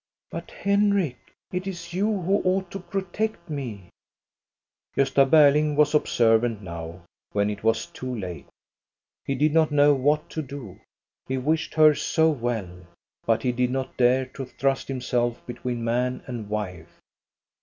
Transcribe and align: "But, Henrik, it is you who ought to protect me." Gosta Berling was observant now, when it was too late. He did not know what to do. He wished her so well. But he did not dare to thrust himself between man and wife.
"But, 0.31 0.49
Henrik, 0.49 1.31
it 1.51 1.67
is 1.67 1.93
you 1.93 2.07
who 2.23 2.41
ought 2.43 2.71
to 2.71 2.79
protect 2.79 3.51
me." 3.51 3.89
Gosta 4.97 5.29
Berling 5.29 5.75
was 5.75 5.93
observant 5.93 6.63
now, 6.63 7.03
when 7.33 7.51
it 7.51 7.63
was 7.63 7.85
too 7.85 8.15
late. 8.15 8.47
He 9.25 9.35
did 9.35 9.53
not 9.53 9.69
know 9.69 9.93
what 9.93 10.27
to 10.31 10.41
do. 10.41 10.79
He 11.27 11.37
wished 11.37 11.75
her 11.75 11.93
so 11.93 12.31
well. 12.31 12.83
But 13.27 13.43
he 13.43 13.51
did 13.51 13.69
not 13.69 13.95
dare 13.95 14.25
to 14.25 14.43
thrust 14.45 14.87
himself 14.87 15.45
between 15.45 15.83
man 15.83 16.23
and 16.25 16.49
wife. 16.49 16.99